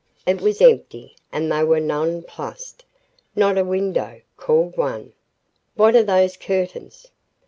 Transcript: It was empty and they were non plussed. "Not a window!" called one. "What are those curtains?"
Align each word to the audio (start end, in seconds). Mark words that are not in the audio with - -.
It 0.25 0.41
was 0.41 0.61
empty 0.63 1.15
and 1.31 1.51
they 1.51 1.63
were 1.63 1.79
non 1.79 2.23
plussed. 2.23 2.83
"Not 3.35 3.55
a 3.59 3.63
window!" 3.63 4.21
called 4.35 4.75
one. 4.75 5.13
"What 5.75 5.95
are 5.95 6.01
those 6.01 6.35
curtains?" 6.37 7.09